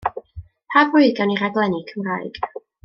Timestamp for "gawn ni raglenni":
1.21-1.85